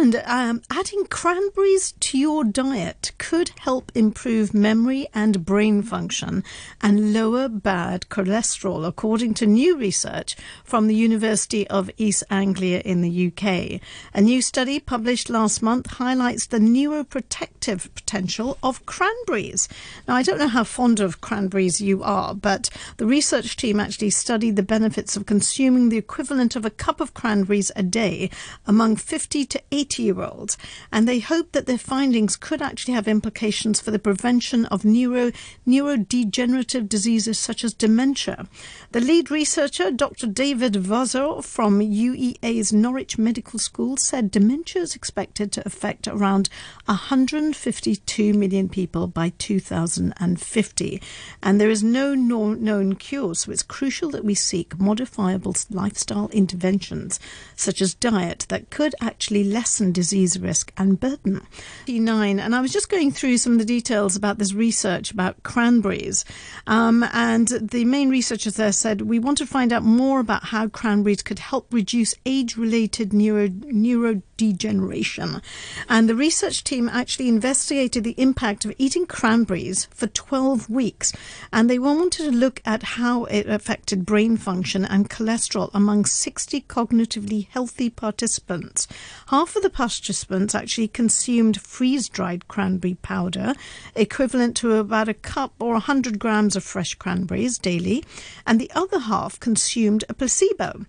And 0.00 0.22
um, 0.26 0.62
adding 0.70 1.06
cranberries 1.06 1.90
to 1.98 2.16
your 2.16 2.44
diet 2.44 3.10
could 3.18 3.50
help 3.58 3.90
improve 3.96 4.54
memory 4.54 5.08
and 5.12 5.44
brain 5.44 5.82
function 5.82 6.44
and 6.80 7.12
lower 7.12 7.48
bad 7.48 8.02
cholesterol, 8.08 8.86
according 8.86 9.34
to 9.34 9.46
new 9.46 9.76
research 9.76 10.36
from 10.62 10.86
the 10.86 10.94
University 10.94 11.66
of 11.66 11.90
East 11.96 12.22
Anglia 12.30 12.78
in 12.84 13.02
the 13.02 13.26
UK. 13.26 13.80
A 14.14 14.20
new 14.20 14.40
study 14.40 14.78
published 14.78 15.28
last 15.28 15.62
month 15.62 15.88
highlights 15.88 16.46
the 16.46 16.60
neuroprotective 16.60 17.92
potential 17.96 18.56
of 18.62 18.86
cranberries. 18.86 19.68
Now, 20.06 20.14
I 20.14 20.22
don't 20.22 20.38
know 20.38 20.46
how 20.46 20.62
fond 20.62 21.00
of 21.00 21.20
cranberries 21.20 21.80
you 21.80 22.04
are, 22.04 22.36
but 22.36 22.70
the 22.98 23.06
research 23.06 23.56
team 23.56 23.80
actually 23.80 24.10
studied 24.10 24.54
the 24.54 24.62
benefits 24.62 25.16
of 25.16 25.26
consuming 25.26 25.88
the 25.88 25.98
equivalent 25.98 26.54
of 26.54 26.64
a 26.64 26.70
cup 26.70 27.00
of 27.00 27.14
cranberries 27.14 27.72
a 27.74 27.82
day 27.82 28.30
among 28.64 28.94
50 28.94 29.44
to 29.44 29.60
80 29.72 29.87
year 29.96 30.20
olds, 30.20 30.58
and 30.90 31.06
they 31.06 31.20
hope 31.20 31.52
that 31.52 31.66
their 31.66 31.78
findings 31.78 32.34
could 32.34 32.60
actually 32.60 32.94
have 32.94 33.06
implications 33.06 33.80
for 33.80 33.92
the 33.92 33.98
prevention 33.98 34.64
of 34.66 34.84
neuro, 34.84 35.30
neurodegenerative 35.66 36.88
diseases 36.88 37.38
such 37.38 37.62
as 37.62 37.72
dementia. 37.72 38.48
The 38.90 39.00
lead 39.00 39.30
researcher, 39.30 39.92
Dr. 39.92 40.26
David 40.26 40.72
Vauzour 40.72 41.44
from 41.44 41.78
UEA's 41.80 42.72
Norwich 42.72 43.18
Medical 43.18 43.58
School, 43.58 43.96
said 43.96 44.30
dementia 44.30 44.82
is 44.82 44.96
expected 44.96 45.52
to 45.52 45.64
affect 45.64 46.08
around 46.08 46.48
152 46.86 48.34
million 48.34 48.68
people 48.68 49.06
by 49.06 49.32
2050, 49.38 51.02
and 51.42 51.60
there 51.60 51.70
is 51.70 51.84
no 51.84 52.14
known 52.14 52.94
cure, 52.96 53.34
so 53.34 53.52
it's 53.52 53.62
crucial 53.62 54.10
that 54.10 54.24
we 54.24 54.34
seek 54.34 54.78
modifiable 54.78 55.54
lifestyle 55.70 56.28
interventions 56.30 57.20
such 57.54 57.80
as 57.80 57.94
diet 57.94 58.46
that 58.48 58.70
could 58.70 58.94
actually 59.00 59.44
lessen 59.44 59.77
disease 59.92 60.38
risk 60.38 60.72
and 60.76 61.00
burden. 61.00 61.46
And 61.88 62.54
I 62.54 62.60
was 62.60 62.72
just 62.72 62.88
going 62.88 63.10
through 63.10 63.38
some 63.38 63.52
of 63.52 63.58
the 63.58 63.64
details 63.64 64.16
about 64.16 64.38
this 64.38 64.52
research 64.52 65.10
about 65.10 65.42
cranberries, 65.42 66.24
um, 66.66 67.04
and 67.12 67.48
the 67.48 67.84
main 67.84 68.10
researchers 68.10 68.54
there 68.56 68.72
said 68.72 69.02
we 69.02 69.18
want 69.18 69.38
to 69.38 69.46
find 69.46 69.72
out 69.72 69.82
more 69.82 70.20
about 70.20 70.44
how 70.44 70.68
cranberries 70.68 71.22
could 71.22 71.38
help 71.38 71.72
reduce 71.72 72.14
age-related 72.26 73.12
neuro 73.12 73.48
neurodegeneration. 73.48 75.42
And 75.88 76.08
the 76.08 76.14
research 76.14 76.64
team 76.64 76.88
actually 76.88 77.28
investigated 77.28 78.04
the 78.04 78.14
impact 78.18 78.64
of 78.64 78.74
eating 78.78 79.06
cranberries 79.06 79.86
for 79.86 80.06
12 80.06 80.68
weeks, 80.70 81.12
and 81.52 81.68
they 81.68 81.78
wanted 81.78 82.24
to 82.24 82.30
look 82.30 82.60
at 82.64 82.82
how 82.82 83.24
it 83.24 83.48
affected 83.48 84.06
brain 84.06 84.36
function 84.36 84.84
and 84.84 85.10
cholesterol 85.10 85.70
among 85.74 86.04
60 86.04 86.60
cognitively 86.62 87.48
healthy 87.48 87.90
participants. 87.90 88.86
Half 89.28 89.56
of 89.56 89.62
the 89.62 89.67
participants 89.68 90.54
actually 90.54 90.88
consumed 90.88 91.60
freeze 91.60 92.08
dried 92.08 92.48
cranberry 92.48 92.94
powder, 92.94 93.54
equivalent 93.94 94.56
to 94.56 94.74
about 94.74 95.08
a 95.08 95.14
cup 95.14 95.52
or 95.58 95.72
100 95.72 96.18
grams 96.18 96.56
of 96.56 96.64
fresh 96.64 96.94
cranberries 96.94 97.58
daily, 97.58 98.04
and 98.46 98.60
the 98.60 98.70
other 98.74 98.98
half 98.98 99.38
consumed 99.40 100.04
a 100.08 100.14
placebo. 100.14 100.84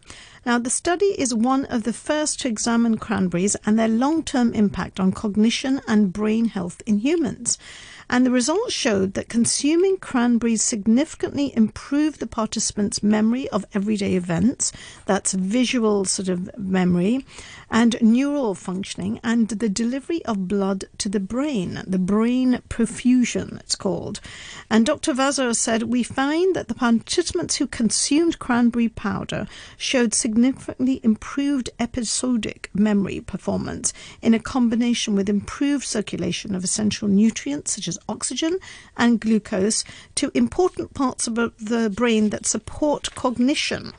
Now, 0.46 0.58
the 0.58 0.70
study 0.70 1.16
is 1.18 1.34
one 1.34 1.66
of 1.66 1.84
the 1.84 1.94
first 1.94 2.40
to 2.42 2.48
examine 2.48 2.98
cranberries 2.98 3.56
and 3.66 3.78
their 3.78 3.88
long 3.88 4.24
term 4.24 4.54
impact 4.54 5.00
on 5.00 5.12
cognition 5.12 5.82
and 5.88 6.14
brain 6.14 6.46
health 6.46 6.82
in 6.86 7.00
humans. 7.00 7.58
And 8.12 8.26
the 8.26 8.32
results 8.32 8.74
showed 8.74 9.14
that 9.14 9.30
consuming 9.30 9.98
cranberries 9.98 10.64
significantly 10.64 11.54
improved 11.56 12.20
the 12.20 12.26
participants' 12.26 13.04
memory 13.04 13.48
of 13.50 13.66
everyday 13.76 14.16
events, 14.16 14.72
that's 15.06 15.34
visual 15.34 16.06
sort 16.06 16.28
of 16.28 16.50
memory, 16.58 17.24
and 17.70 18.02
neural 18.02 18.56
functioning, 18.56 19.20
and 19.24 19.48
the 19.50 19.70
delivery 19.70 20.26
of 20.26 20.48
blood 20.48 20.86
to 20.98 21.08
the 21.08 21.20
brain, 21.20 21.84
the 21.86 22.00
brain 22.00 22.64
perfusion, 22.68 23.60
it's 23.60 23.76
called. 23.76 24.22
And 24.72 24.88
Dr. 24.88 25.14
Vauzour 25.14 25.56
said, 25.56 25.84
We 25.84 26.02
find 26.02 26.56
that 26.56 26.68
the 26.68 26.74
participants 26.74 27.58
who 27.58 27.68
consumed 27.68 28.40
cranberry 28.40 28.90
powder 28.90 29.46
showed 29.78 30.16
significantly 30.30 31.00
improved 31.02 31.72
episodic 31.80 32.70
memory 32.72 33.20
performance 33.20 33.92
in 34.22 34.36
a 34.36 34.40
combination 34.40 35.16
with 35.16 35.28
improved 35.28 35.84
circulation 35.84 36.54
of 36.54 36.64
essential 36.64 37.08
nutrients 37.08 37.74
such 37.74 37.88
as 37.88 37.98
oxygen 38.08 38.60
and 38.96 39.20
glucose 39.20 39.84
to 40.14 40.30
important 40.36 40.94
parts 40.94 41.26
of 41.26 41.34
the 41.34 41.92
brain 41.96 42.30
that 42.30 42.46
support 42.46 43.10
cognition 43.16 43.92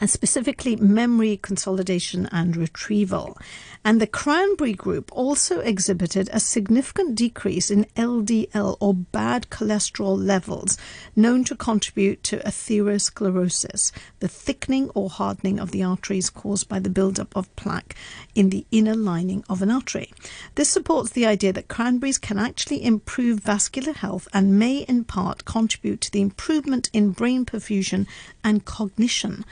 and 0.00 0.08
specifically 0.08 0.76
memory 0.76 1.36
consolidation 1.36 2.26
and 2.32 2.56
retrieval. 2.56 3.36
And 3.84 4.00
the 4.00 4.06
cranberry 4.06 4.72
group 4.72 5.10
also 5.12 5.60
exhibited 5.60 6.28
a 6.32 6.40
significant 6.40 7.14
decrease 7.14 7.70
in 7.70 7.86
LDL 7.96 8.76
or 8.80 8.94
bad 8.94 9.48
cholesterol 9.50 10.18
levels, 10.18 10.76
known 11.14 11.44
to 11.44 11.56
contribute 11.56 12.22
to 12.24 12.38
atherosclerosis, 12.38 13.92
the 14.20 14.28
thickening 14.28 14.90
or 14.90 15.10
hardening 15.10 15.58
of 15.58 15.70
the 15.70 15.82
arteries 15.82 16.30
caused 16.30 16.68
by 16.68 16.78
the 16.78 16.90
buildup 16.90 17.36
of 17.36 17.54
plaque 17.56 17.94
in 18.34 18.50
the 18.50 18.66
inner 18.70 18.94
lining 18.94 19.44
of 19.48 19.62
an 19.62 19.70
artery. 19.70 20.12
This 20.54 20.68
supports 20.68 21.10
the 21.10 21.26
idea 21.26 21.52
that 21.52 21.68
cranberries 21.68 22.18
can 22.18 22.38
actually 22.38 22.84
improve 22.84 23.40
vascular 23.40 23.92
health 23.92 24.28
and 24.32 24.58
may 24.58 24.78
in 24.78 25.04
part 25.04 25.44
contribute 25.44 26.00
to 26.02 26.10
the 26.10 26.20
improvement 26.20 26.90
in 26.92 27.10
brain 27.10 27.44
perfusion 27.44 28.06
and 28.44 28.64
cognition. 28.64 29.44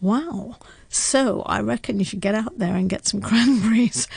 Wow. 0.00 0.56
So 0.88 1.42
I 1.42 1.60
reckon 1.60 1.98
you 1.98 2.04
should 2.04 2.20
get 2.20 2.34
out 2.34 2.58
there 2.58 2.74
and 2.76 2.88
get 2.88 3.06
some 3.06 3.20
cranberries. 3.28 4.08